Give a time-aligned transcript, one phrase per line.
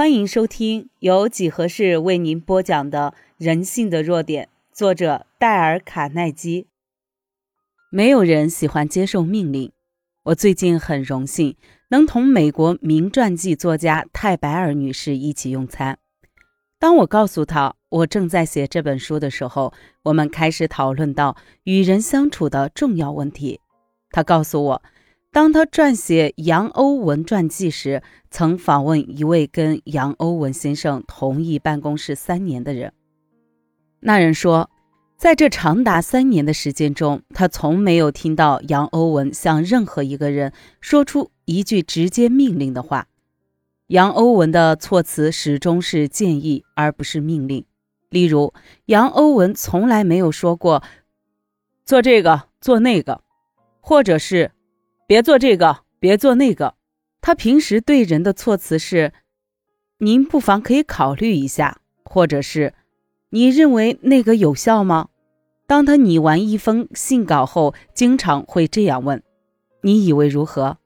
[0.00, 6.68] 欢迎收听由几何式为您播讲的《人性的弱点》，作者戴尔·卡耐基。
[7.90, 9.70] 没有人喜欢接受命令。
[10.22, 11.54] 我最近很荣幸
[11.90, 15.98] 能同美国名传记作家泰白尔女士一起用餐。
[16.78, 19.74] 当我告诉她我正在写这本书的时候，
[20.04, 23.60] 我们开始讨论到与人相处的重要问题。
[24.10, 24.82] 她告诉我。
[25.32, 28.02] 当他撰写杨欧文传记时，
[28.32, 32.92] 曾访问一位跟杨欧文先生同一办公室三年的人。
[34.00, 34.68] 那人说，
[35.16, 43.06] 在这长达三年的时间中，他从没有听到杨欧文向任何一个人说出一句直接命令的话。
[43.86, 47.64] 杨欧文的措辞始终是建议，而不是命令。
[48.08, 48.52] 例如，
[48.86, 50.82] 杨欧文从来没有说过
[51.86, 53.20] “做这个，做那个”，
[53.80, 54.50] 或者是。
[55.10, 56.76] 别做这个，别做那个。
[57.20, 59.12] 他平时对人的措辞是
[59.98, 62.74] ：“您不妨可以考虑一下，或者是
[63.30, 65.08] 你认为那个有效吗？”
[65.66, 69.20] 当他拟完一封信稿后，经常会这样问
[69.82, 70.78] ：“你以为如何？”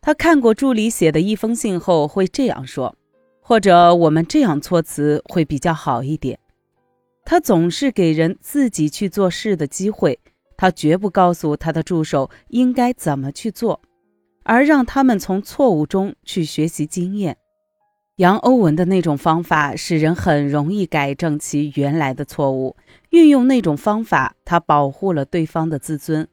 [0.00, 2.94] 他看过助理写的一封信后，会这样说
[3.42, 6.38] ：“或者我们这样措辞会比较好一点。”
[7.26, 10.20] 他总是给人自己去做事的机会。
[10.62, 13.80] 他绝不告诉他的助手应该怎么去做，
[14.44, 17.36] 而让他们从错误中去学习经验。
[18.18, 22.76] 杨欧文的那种方法使人很容易改正其原来的错误。
[23.10, 26.28] 运用那种方法，他保护了对方的自尊，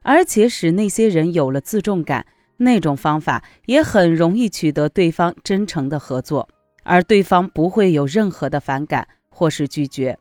[0.00, 2.24] 而且使那些人有了自重感。
[2.56, 6.48] 那种方法也很容易取得对方真诚的合作，
[6.84, 10.18] 而对方不会有任何的反感或是拒绝。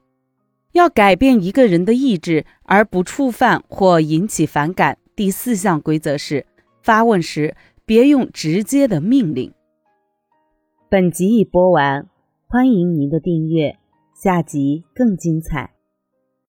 [0.74, 4.98] 要改变一个人的意志而不触犯或引起反感。
[5.16, 6.46] 第四项规则是：
[6.82, 9.54] 发问时别用直接的命令。
[10.90, 12.08] 本集已播完，
[12.48, 13.78] 欢迎您的订阅，
[14.14, 15.72] 下集更精彩。